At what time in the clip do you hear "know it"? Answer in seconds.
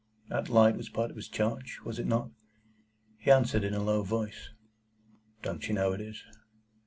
5.75-6.01